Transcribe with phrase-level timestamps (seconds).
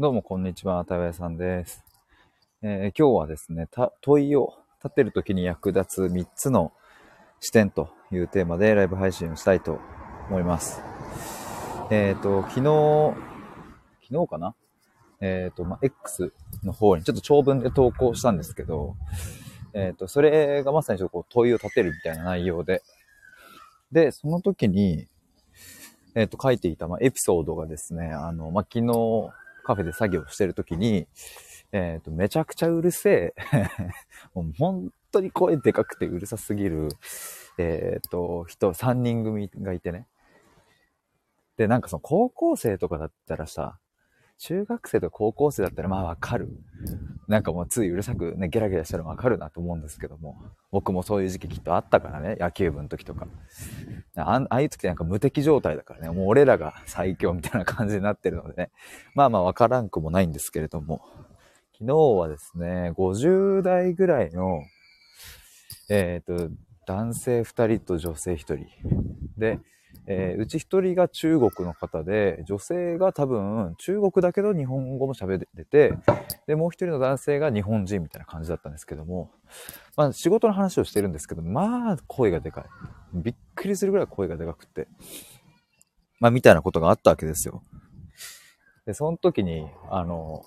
[0.00, 1.82] どうもこんにちは、たわやさんです。
[2.62, 3.66] えー今日はですね、
[4.00, 6.70] 問いを立てるときに役立つ3つの
[7.40, 9.80] 視点というテーマでライブ配信をしたいと
[10.28, 10.80] 思います。
[11.90, 13.16] えっ、と、昨日、
[14.08, 14.54] 昨日かな？
[15.20, 18.94] えっ、と、ま、X の方にちょっと長文で投稿したんですけど、
[19.74, 22.84] えっ、と、それがまさにちょっとこう問いを立てるみたいな内容で、
[23.90, 25.08] で、その時に、
[26.14, 29.32] えっ、と、書いていた、ま、エピソードがですね、あの、ま、昨日、
[29.68, 31.06] カフェで作業してるときに、
[31.72, 33.68] えっ、と、めちゃくちゃうるせえ、
[34.32, 36.88] もう本当に声でかくてうるさすぎる、
[37.58, 40.06] えっ、と、人、3人組がいてね。
[41.58, 43.78] で、なんかその高校生とかだったらさ、
[44.38, 46.48] 中学生と高校生だったらまあわかる。
[47.26, 50.36] なんかもうついうるさくね、ゲラゲラしたらわかるなと思うんですけども、
[50.70, 53.26] 僕もそういう時期きっとあったからね、野球部の時とか。
[54.16, 58.70] ああいう時ってなんか無敵状態だからね、もう俺らが最強みたいな感じになってるのでね、
[59.14, 61.02] まあまあわからんくもないんですけれども、
[61.72, 64.62] 昨日はですね、50代ぐらいの、
[65.90, 66.50] えっ、と、
[66.86, 68.66] 男性2人と女性1人。
[69.36, 69.58] で、
[70.10, 75.92] えーうち1人が中国の方で、女性が多分中国だけど日本語も喋れて、
[76.46, 79.30] で、もう1人の男性が日本人みたいな感じだったんですけども、
[79.96, 82.64] まあ仕事の話をしてるんですけど、まあ声がでかい。
[83.12, 84.88] びっくりするぐらい声がでかくて。
[86.20, 87.62] まあみたいなことがあったわけですよ。
[88.86, 90.46] で、その時に、あの、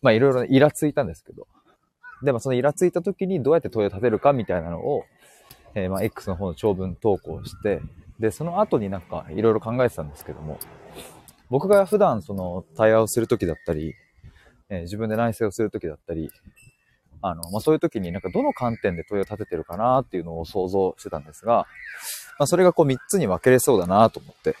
[0.00, 1.46] まあいろいろイラついたんですけど、
[2.22, 5.04] でもそのイラついた時にどうやって問いを立てるかみたいなのを、
[5.74, 7.80] えーまあ X の方の長文投稿して、
[8.18, 10.58] で、その後になんかいろいろ考えてたんですけども、
[11.50, 13.94] 僕が普段その対話をする時だったり、
[14.68, 16.30] えー自分で内省をする時だったり、
[17.22, 21.66] あの、まあ、そういう時になんかどの観点で問いを立ててるかなっていうのを想像してたんですが、
[22.38, 24.56] まあ、それがこう3つに分けれそうだなと思って。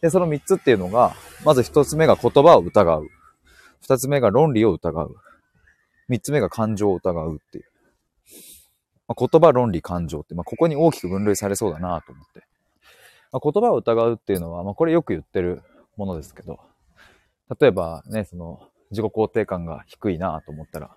[0.00, 3.08] で、その3つっていうのが、まず1つ目が言葉を疑う。
[3.88, 5.16] 2つ目が論理を疑う。
[6.08, 7.64] 3つ目が感情を疑うっていう。
[9.08, 12.46] まあ、言葉、論理、感情って、まあ、ここに大きく分類されそうだなと思って。
[13.32, 15.62] まあ、言葉を疑うっていうのは、まあ、これよく言ってる
[15.96, 16.60] ものですけど、
[17.58, 18.60] 例えばね、その、
[18.90, 20.96] 自己肯定感が低いなと思ったら、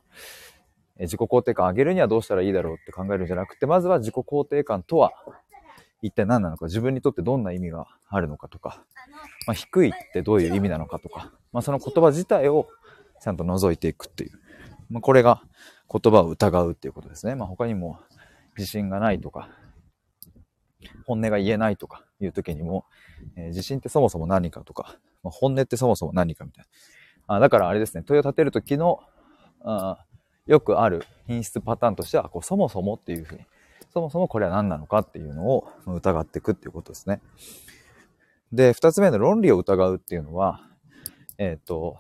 [1.00, 5.12] 自己肯定感上げるにはどうしたらいいだろうって考えるんじゃなくて、まずは自己肯定感とは
[6.02, 8.84] 一体何なのか、自分にとってどんな意味があるのかとか、
[9.48, 12.68] まあ、低いってどういう意味なのかとか、まあ、その言葉自体を
[13.22, 14.32] ちゃんと覗いていくっていう。
[14.90, 15.42] まあ、これが
[15.92, 17.36] 言葉を疑うっていうことですね。
[17.36, 18.00] まあ、他にも
[18.58, 19.50] 自信がないとか、
[21.06, 22.86] 本音が言えないとかいう時にも、
[23.36, 26.66] えー自信ってそもそも何かとか、まあ、本音ってそもそも何かみたい
[27.28, 27.36] な。
[27.36, 29.02] あだからあれですね、問いを立てる時の、
[29.64, 30.06] あ
[30.48, 33.42] よくある品質パターンとしては、こうそもそもっていうふうに、
[33.94, 37.22] そもそもこれは何なのかっていうのを疑っていくっていうことですね。
[38.52, 40.62] で、二つ目の論理を疑うっていうのは、
[41.38, 41.98] えっ、と、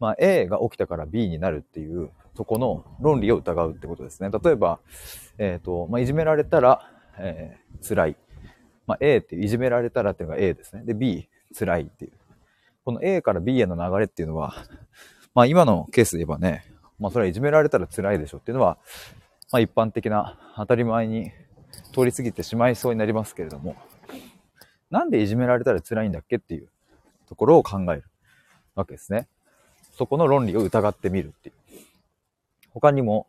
[0.00, 4.30] まあ A が起きたから B になるっていうとこの論理を疑うってことですね。
[4.30, 4.80] 例えば、
[5.38, 8.16] えっ、と、まあいじめられたら、えー辛い。
[8.86, 10.84] まあ A っていういじめられたらっていうのが A ですね。
[10.84, 12.12] で B、辛いっていう。
[12.84, 14.54] この A から B への流れっていうのは、
[15.34, 16.64] まあ今のケースで言えばね、
[16.98, 18.78] まあそれはいじめられたら辛いでしょっていうのは、
[19.52, 21.30] まあ一般的な当たり前に
[21.92, 23.76] 通り過ぎてしまいそうになりますけれども、
[24.90, 26.68] なんでいじめられたら辛いんだっけっていう
[27.28, 28.04] ところを考える
[28.74, 29.28] わけですね。
[30.00, 31.54] そこの論理を疑ってみるっていう。
[32.72, 33.26] 他にも、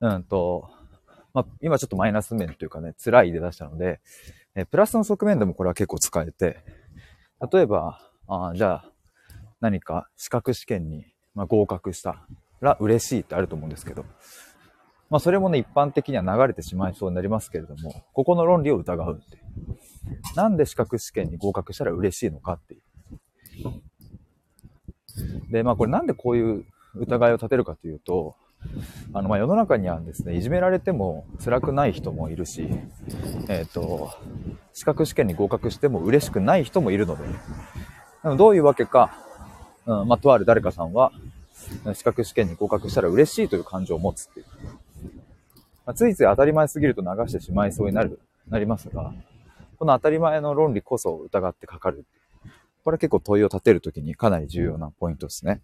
[0.00, 0.68] うんと、
[1.32, 4.00] まあ今ちょっとマイナス面というかね、辛いで出したので、
[4.54, 6.58] えプラスの側面でもこれは結構使えて、
[7.50, 7.98] 例えば、
[8.28, 8.92] あじゃあ、
[9.62, 12.26] 何か資格試験に、まあ、合格した
[12.60, 14.04] ら嬉しいってあると思うんですけど、
[15.08, 19.46] まあそれもね、一般的には流れてしまいそうになりますけれども、ここの論理を疑うっていう。
[20.36, 22.82] なんで資格試験に合格したら嬉しいのかっていう。
[25.50, 28.34] で、まあこれなんでこういう疑いを立てるかというと、
[29.12, 32.68] あの、まあ世の中にはですね、いじめられても辛くない人もいるし、
[33.48, 34.10] えっ、と、
[34.72, 37.24] 資格試験に合格しても嬉しくない人もいるので、
[38.22, 39.16] でもどういうわけか、
[39.86, 41.12] うん、まあ、とある誰かさんは、
[41.94, 44.46] 資格試験に合格したら嬉しいという感情を持つっていう。
[45.86, 49.12] まあ、ついつい当たり前すぎると流してしまいそうになる、なりますが、
[49.78, 52.04] この当たり前の論理こそ疑ってかかる。
[52.86, 55.60] これは結構問いを立てるときにかなり重要なポイントですね。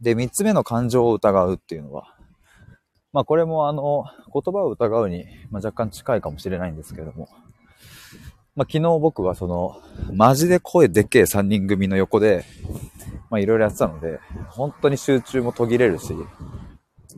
[0.00, 2.16] で、三つ目の感情を疑うっていうのは、
[3.12, 4.02] まあこれもあの、
[4.34, 7.28] 言葉を疑うに、ま、若干近いかもしれないんですけども、
[8.56, 9.80] まあ昨日僕はその、
[10.12, 12.44] マジで声でっけえ3人組の横で、
[13.30, 16.12] まあいろいろやってたので、本当に集中も途切れるし、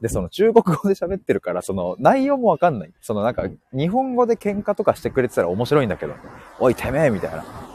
[0.02, 2.92] で、その中国語で喋ってるから、その内容もわかんない。
[3.00, 6.12] そのなんか、日本語で喧嘩とかしてくれてたら面白いんだけど、
[6.58, 7.69] おいてめえみたいな。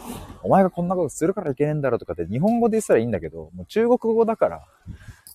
[0.45, 4.63] お前がこんなことするからいけねえんだろとかって日本語で言ったらいいんだけど、もう中国語だから、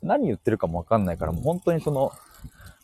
[0.03, 2.13] 何言ってるかもわかんないから、もう本当にその、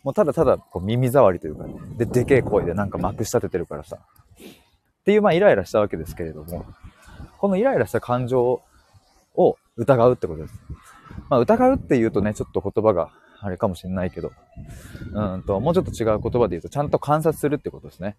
[0.02, 3.96] もうただただこう耳障りというか、で、でけえ声でなんかまくし立ててるからさ。
[3.96, 6.66] っていう、まあイライラしたわけですけれども、
[7.38, 8.60] このイライラした感情
[9.34, 10.54] を疑うってことです。
[11.28, 14.32] まあ疑うって言うとね、ちょっと言葉があれかもしれないけど、
[15.12, 18.16] うんと、もうちょっと違う言葉で言うと、ちゃんと観察するってことですね。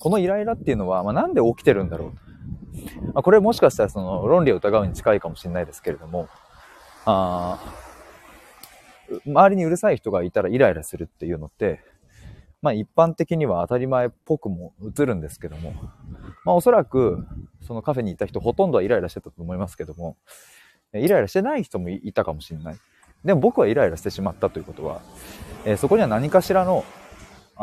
[0.00, 3.12] このイライラっていうのは、まあ、なんで起きてるんだろう。
[3.12, 6.28] まあ、これもしかしたらその論理を疑うに近いかもしれないですけれども、
[7.04, 7.58] あ
[9.26, 11.80] 周りにうるさい人がいたらイライラするっていうのって、
[12.62, 15.72] まあ一般的には当たり前っぽくも映るんですけども、
[16.44, 17.26] まあおそらく
[17.60, 20.16] そのカフェにいた人ほとんどはイライラしてたと思いますけども、
[20.94, 22.76] イライラしてない人もいたかもしれない。
[23.24, 25.02] でも僕はイライラしてしまったということは、
[25.66, 26.84] えー、そこには何かしらの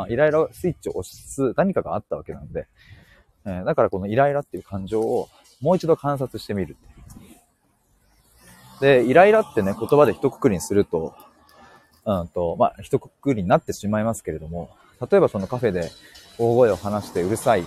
[0.09, 2.67] イライラスイッチを押す何かがあったわけなんで、
[3.45, 5.29] えー、だからこのイライラっていう感情を
[5.61, 6.77] もう一度観察してみる。
[8.79, 11.15] で、イライラってね、言葉で一括りにすると、
[12.05, 14.69] うんと、まあ、一括りになってしまいますけれども、
[15.09, 15.91] 例えばそのカフェで
[16.37, 17.65] 大声を話してうるさいっ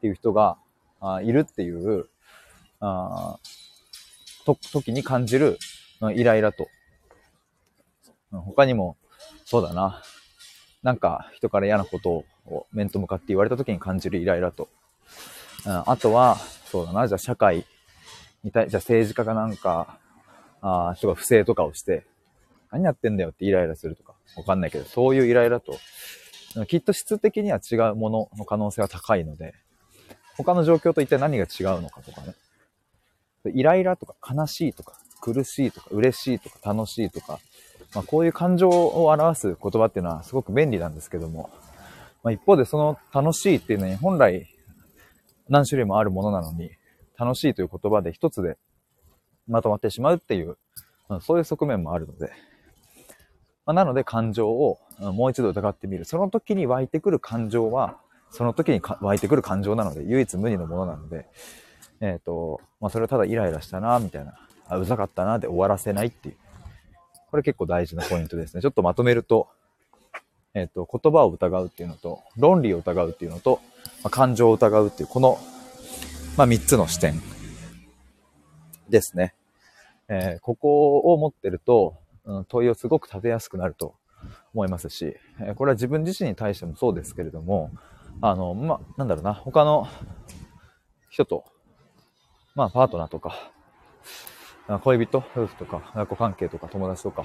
[0.00, 0.56] ていう人が
[1.00, 2.08] あいるっていう、
[2.80, 3.38] あ
[4.44, 5.58] と、時に感じる、
[6.14, 6.66] イライラと。
[8.32, 8.96] 他にも、
[9.44, 10.02] そうだな。
[10.82, 14.68] なんか人から嫌なことを面と向かって言われた時に感じるイライラと。
[15.64, 17.06] うん、あとは、そうだな。
[17.06, 17.64] じゃあ社会
[18.42, 19.98] に対、じゃあ政治家がなんか、
[20.60, 22.04] あ人が不正とかをして、
[22.70, 25.78] 何やってんだよってイライラするとか、わかんないけど、そういうイライラと、
[26.66, 29.54] きっと質的には違うものの可能性は高いので、
[30.36, 32.34] 他の状況と一体何が違うのかとかね。
[33.54, 37.38] イライラとか悲しいとか苦しいとか嬉しいとか楽しいとか、
[37.94, 41.50] まあ、こういう感情を表す言葉っていうのはすごく便利なんですけども、
[42.22, 44.48] まあ、一方でその楽しいっていうのに本来
[45.48, 46.70] 何種類もあるものなのに、
[47.18, 48.56] 楽しいという言葉で一つで
[49.46, 50.56] まとまってしまうっていう、
[51.08, 52.32] まあ、そういう側面もあるので、
[53.66, 56.04] まあ、なので感情をもう一度疑ってみる。
[56.04, 57.98] その時に湧いてくる感情は、
[58.30, 61.26] その時に湧いてくる感情なので、唯一無二のものなので、
[62.00, 64.34] えっ、ー、と、まあ、それをただイライラしたな、みたいな、
[64.68, 66.36] あ、うざかったな、で終わらせないっていう。
[67.32, 68.62] これ結構大事なポイントですね。
[68.62, 69.48] ちょっとまとめると、
[70.54, 73.60] えっ、と、言葉を疑うっていうのと、論理を疑うっていうのと、
[74.04, 75.38] まあ、感情を疑うっていう、この、
[76.36, 77.20] まあ、3つの視点
[78.88, 79.34] ですね。
[80.08, 83.94] えー、ここを持ってると、うん、問いをすごく立てやすくなると
[84.54, 87.70] 思いますし、えー、これは自分自身に対してもそうですけれども、
[88.20, 89.88] あの、まあ、なんだろうな、他の
[91.08, 91.46] 人と
[92.54, 93.50] まあ、パートナーとか、
[94.68, 97.24] 恋人、夫婦とか、親子関係とか、友達とか、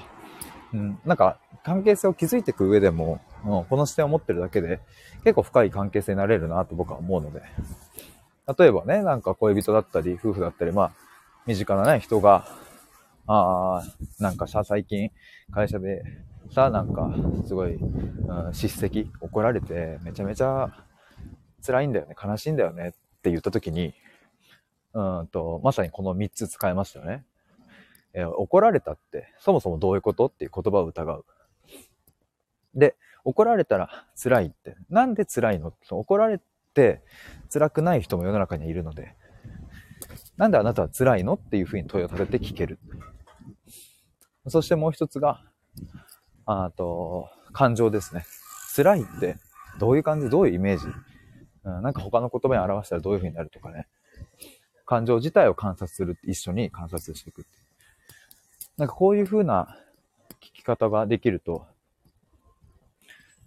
[0.74, 4.80] うん、なんか、関係性を築いていく上でも、うん、この視点を持ってるだけで、
[5.24, 7.42] 結構深い関係性になれるなと僕は思うので、
[8.58, 10.92] 例えばね、なんか恋人だったり、夫婦だったり、まあ、
[11.46, 12.48] 身近なね、人が、
[13.28, 13.84] ああ、
[14.20, 15.12] なんかさ、最近、
[15.52, 16.04] 会社で、
[16.52, 17.14] さ、なんか、
[17.46, 20.74] すごい、うん、叱責、怒られて、めちゃめちゃ
[21.66, 22.92] 辛いんだよね、悲しいんだよねっ
[23.22, 23.94] て言った時に、
[24.94, 27.26] うんと、まさにこの3つ使えましたよね。
[28.14, 31.26] えー、怒られたって、そもそもどういうことっていう言葉を疑う。
[32.74, 35.74] で、怒られたら辛いって、なんで辛いの？
[35.90, 36.40] 怒られ
[36.74, 37.02] て
[37.52, 39.16] 辛くない人も世の中にはいるので、
[40.38, 42.80] なんであなたは辛いのっていうふうに問いを立てて聞ける。
[44.48, 45.44] そしてもう一つが、
[46.46, 48.26] あと、感情ですね。
[48.76, 49.38] 辛いって
[49.80, 50.86] どういう感じ、どういうイメージ、
[51.64, 53.88] うん、なんか他の言葉に表したらどういうふうになるとかね。
[54.88, 57.46] 感情自体を観察する、一緒に観察していく。
[58.78, 59.78] なんかこういう風な
[60.40, 61.66] 聞き方ができると、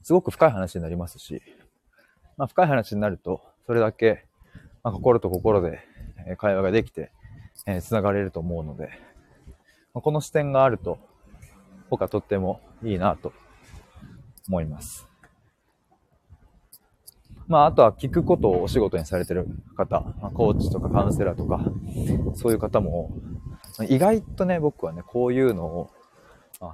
[0.02, 1.42] すごく深い話になりますし、
[2.36, 4.26] まあ、深い話になると、それだけ、
[4.84, 5.80] まあ、心と心で
[6.36, 7.10] 会話ができて、
[7.66, 8.90] えー、繋がれると思うので、
[9.94, 10.98] まあ、この視点があると、
[11.88, 13.32] 僕はとってもいいなと
[14.46, 15.09] 思います。
[17.50, 19.44] まあ、あとは聞くことをお仕事にされてる
[19.76, 21.60] 方、まあ、コーチとかカウンセラーとか、
[22.36, 23.10] そういう方も、
[23.88, 25.90] 意外とね、僕はね、こういうのを、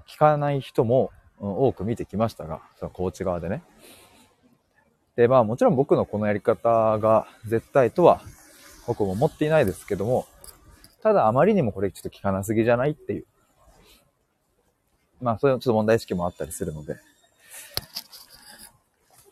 [0.06, 3.62] 聞かない人も多く見てきましたが、そのコーチ側でね。
[5.16, 8.21] で、まあもちろん僕のこのやり方が絶対とは
[8.87, 10.26] 僕も思っていないですけども、
[11.02, 13.26] ただあまりにもこれちょっと聞かなすぎじゃないっていう。
[15.23, 16.97] まあそういうちょっと問題意識もあったりするので、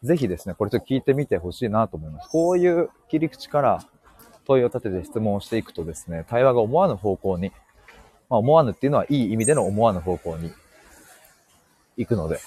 [0.05, 2.29] ぜひですね、これちょっと聞いてみてほしいなと思います。
[2.29, 3.85] こういう切り口から
[4.45, 7.53] 問いを立てて質問をしていくとですね、対話が思わぬ方向に、
[8.29, 10.53] まあ思わぬっていうのはいい意味での思わぬ方向に
[11.97, 12.39] 行くので、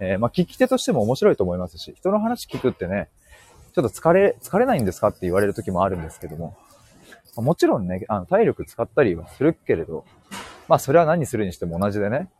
[0.00, 3.10] えー、まあ聞き手としても面白いと思いますし、人の話聞くってね、
[3.74, 6.56] ちょっと疲れ、疲れないんですかって言われる時もあるんですけども、
[7.36, 10.06] もちろんね、あの、体力使ったりはするけれど、
[10.68, 12.30] まあ、それは何するにしても同じでね、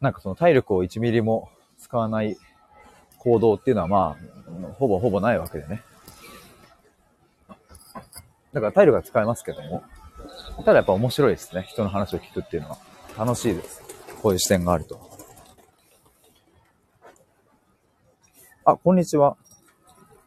[0.00, 2.36] なんかその体力を1ミリも使わない
[3.18, 5.82] 行動っていうのはまあ、ほぼほぼないわけでね。
[8.52, 9.82] だから体力は使えますけども、
[10.64, 11.66] ただやっぱ面白いですね。
[11.68, 12.78] 人の話を聞くっていうのは。
[13.18, 13.82] 楽しいです。
[14.22, 15.00] こういう視点があると。
[18.64, 19.36] あ、こんにちは。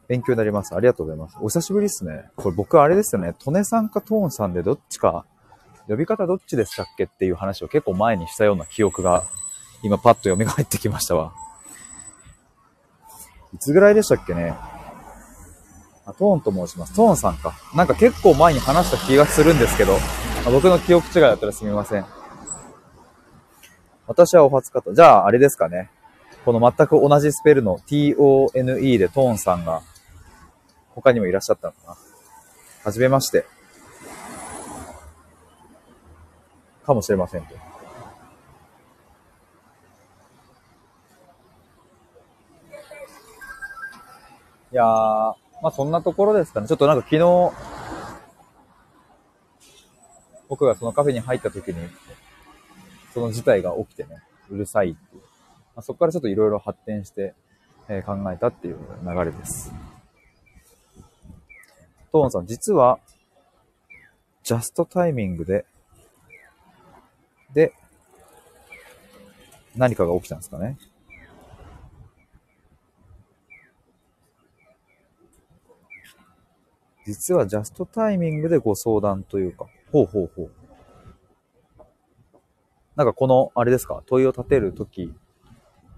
[0.07, 0.73] 勉強になります。
[0.75, 1.37] ありがとうございます。
[1.39, 2.29] お久しぶりですね。
[2.35, 3.35] これ僕あれですよね。
[3.37, 5.25] トネさんかトーンさんでどっちか、
[5.87, 9.23] 呼び方どっちでしたっけっていう話を結構前にしたような記憶が、
[9.83, 11.33] 今パッと蘇ってきましたわ。
[13.53, 14.53] いつぐらいでしたっけね？
[16.05, 16.93] あ、トーンと申します。
[16.95, 17.53] トーンさんか。
[17.75, 19.97] なんか結構前に話した気がするんですけど、
[20.45, 22.05] あ僕の記憶違いだったらすみません。
[24.07, 24.93] 私はお初かと。
[24.93, 25.91] じゃあ、あれですかね。
[26.45, 29.81] この全く同じスペルの tone でトーンさんが
[30.95, 31.97] 他にもいらっしゃったのかな。
[32.85, 33.45] はじめまして。
[36.85, 37.68] かもしれませんと。
[44.71, 46.67] いやー、まあそんなところですかね。
[46.67, 47.51] ちょっとなんか昨日、
[50.47, 51.75] 僕がそのカフェに入った時に、
[53.13, 55.21] その事態が起きてね、うるさいっていう。
[55.75, 57.33] まあ、そこからちょっといろいろ発展して、
[57.87, 59.73] えー、考えたっていう流れです。
[62.11, 62.99] トーンさん、実は、
[64.43, 65.65] ジャストタイミングで、
[67.53, 67.73] で、
[69.75, 70.77] 何かが起きたんですかね。
[77.09, 80.51] 実はジャストタイミングでご相談というか、ほうほうほう。
[82.95, 85.11] なんかこの、あれですか、問いを立てるとき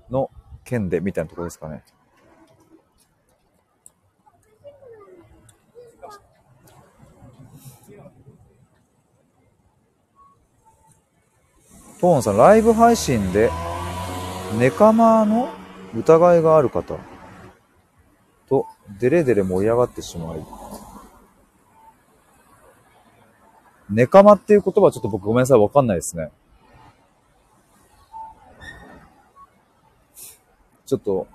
[0.09, 0.31] の
[0.63, 1.83] 件でみたいなところですかね。
[11.99, 13.51] トーンさん、ライブ配信で、
[14.57, 15.49] ネカマの
[15.93, 16.97] 疑いがある方
[18.47, 18.65] と、
[18.97, 20.45] デレデレ盛り上がってしまい、
[23.91, 26.31] ネカマっていう言葉はちょっと僕ごめんなさい、わかんないですね。
[30.85, 31.27] ちょっと、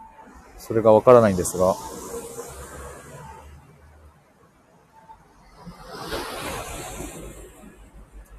[0.59, 1.75] それがわからないんですが、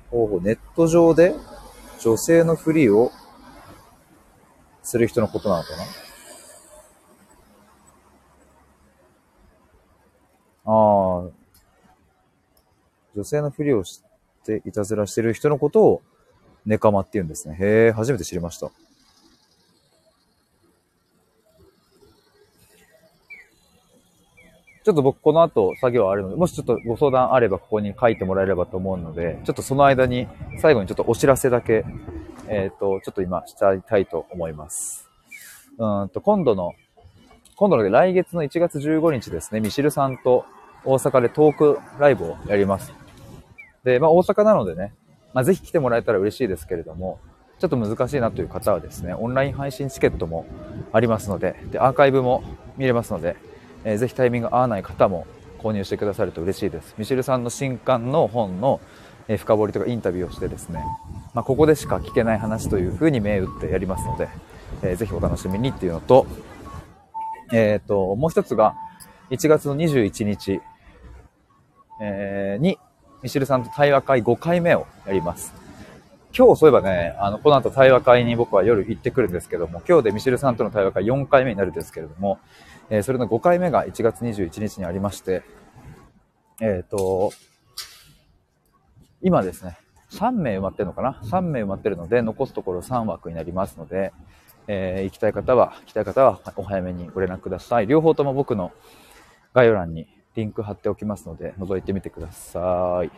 [0.09, 1.35] ほうほう、ネット上で
[1.99, 3.11] 女性のフリーを
[4.81, 5.83] する人のことなのかな？
[10.65, 11.29] ああ、
[13.15, 14.01] 女性のふりをし
[14.47, 16.01] ていたずらしてる人のことを
[16.65, 17.57] ネカマって言うんですね。
[17.59, 18.71] へえ、初めて知りました。
[24.83, 30.29] ちょっと僕この後作業あるので、もしちょっとご相談あればここに書いてもらえればと思うので、ちょっとその間に
[30.61, 31.83] 最後にちょっとお知らせだけ、
[32.47, 35.09] えっ、ー、と、ちょっと今したいたいと思います。
[35.77, 36.71] うんと、今度の、
[37.57, 40.45] 今度の来月の1月15日ですね、ミシルさんと
[40.85, 43.06] 大阪でトークライブをやります。
[43.87, 44.93] で、まあ大阪なのでね、
[45.33, 47.19] まあぜひ来てもらえたら嬉しいですけれども、
[47.57, 50.45] ちょっと難しいなという方はですね、オンライン配信チケットも
[50.91, 52.43] ありますので、で、アーカイブも
[52.75, 53.37] 見れますので、
[53.85, 55.25] えー、ぜひタイミング合わない方も
[55.59, 56.95] 購入してくださると嬉しいです。
[56.97, 58.81] ミシェルさんの新刊の本の、
[59.29, 60.83] え、深掘りとかインタビューをしてですね、
[61.33, 64.27] まあ、ここでしか聞けない話というふうに銘打ってやりますので、
[64.81, 66.27] えー、ぜひお楽しみにっていうのと、
[67.53, 68.75] えっ、ー、と、もう一つが、
[69.31, 70.61] 1月の21日、
[72.01, 72.77] えー、に、
[73.21, 75.53] ミシルさんと対話会5回目をやります。
[76.37, 82.39] 今日そういえばね、あの、この後対話会に僕は夜行ってくるんですけども、今日でミシルさんとの対話会4回目になるんですけれども、
[82.89, 85.41] えー、それの5回目が1月21日にありまして、
[86.61, 87.31] えっ、ー、と、
[89.21, 89.77] 今ですね、
[90.11, 94.13] 3名埋まってるのかな ?3 名埋まってるので、残すところ3枠になりますので、
[94.67, 97.87] えー、行きたい方は、来たい方はお早めにご連絡ください。
[97.87, 98.71] 両方とも僕の
[99.53, 103.11] 概要欄にリンク貼っておきますので、覗いてみてください。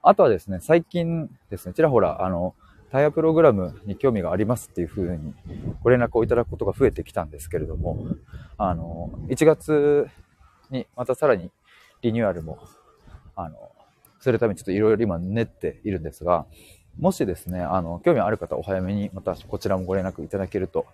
[0.00, 2.54] あとはですね、最近ですね、ちらほら、あの、
[2.92, 5.34] タイヤプログラムに興味がありますっていうふうに
[5.82, 7.98] ご連絡をいただくことが増えてきたんですけれども、
[8.58, 10.06] あの、1月
[10.70, 11.50] にまたさらに
[12.02, 12.60] リニューアルも、
[13.34, 13.72] あの、
[14.20, 16.46] するためにちょっといろいろ今練っているんですが、
[17.00, 20.86] もしですね、あの、興味ある方お早めにまたこちらもご連絡いただけると、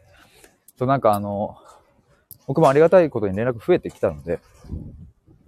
[0.79, 1.59] となんかあの、
[2.47, 4.41] 僕もありがたいことに連絡増えてきたので、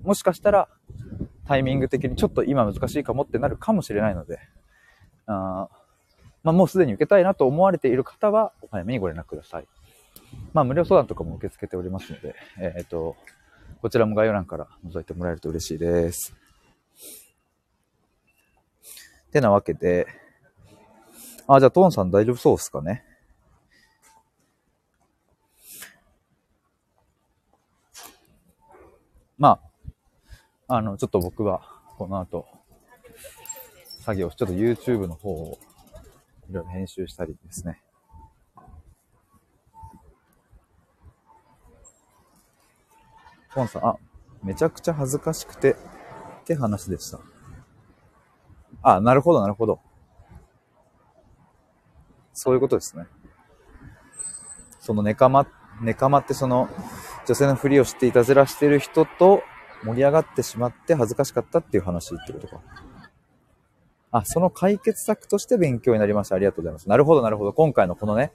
[0.04, 0.68] もしかしたら
[1.46, 4.38] タイミング的にちょっと今難しいかもってなるかもしれないので、
[5.26, 5.68] あ
[6.42, 9.68] まあ、もうすでに受けたいなと思われている方は、お早めにご連絡ください。
[10.52, 13.16] まあ、無料相談とかも受け付けておりますので、えっ、と、
[13.80, 16.34] こちらも概要欄から覗いてもらえると嬉しいです。
[19.32, 20.06] てなわけで、
[21.48, 23.04] あ、じゃあトーンさん大丈夫そうですかね？
[29.36, 29.60] まあ、
[30.76, 31.62] あの、ちょっと僕は
[31.98, 32.48] この後、
[34.00, 35.58] 作業、ちょっと YouTube の方を
[36.50, 37.80] いろいろ編集したりですね。
[43.54, 43.96] トーンさん、あ、
[44.42, 45.76] めちゃくちゃ恥ずかしくてっ
[46.44, 47.20] て話でした。
[48.82, 49.78] あ、なるほど、なるほど。
[52.32, 53.06] そういうことですね。
[54.80, 55.46] そのネカマ、
[55.80, 56.68] ネカマってその
[57.28, 59.44] 女性のふりをしていたずらしてる人と
[59.84, 62.60] 盛り上がってしまって恥ずかしかったっていう話ってことか。
[64.10, 66.36] あ、その解決策として勉強になりました。
[66.36, 66.88] ありがとうございます。
[66.88, 67.52] なるほど、なるほど。
[67.52, 68.32] 今回のこのね、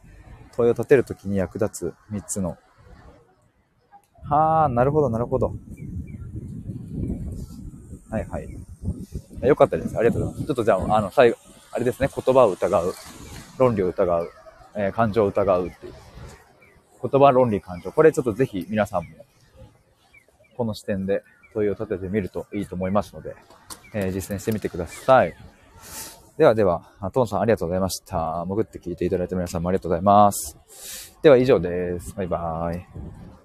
[0.55, 2.57] 問いを立てるときに役立つ3つの。
[4.23, 5.53] はあ、なるほど、なるほど。
[8.09, 9.47] はいはい。
[9.47, 9.97] よかったです。
[9.97, 10.47] ありがとうございます。
[10.47, 11.37] ちょっとじゃあ、あの、最後、
[11.71, 12.93] あれですね、言葉を疑う、
[13.57, 14.31] 論理を疑う、
[14.75, 15.93] えー、感情を疑うっていう。
[17.01, 17.91] 言葉、論理、感情。
[17.91, 19.09] これちょっとぜひ皆さんも、
[20.57, 23.35] この視点で問いを立ててみるといいと思いますので、
[23.93, 25.35] えー、実践してみてください。
[26.37, 28.45] ではでは、トンさんありがとうございました。
[28.47, 31.17] 潜って聞いていただいた皆さんもありがとうございます。
[31.21, 32.15] では以上です。
[32.15, 33.38] バイバーイ。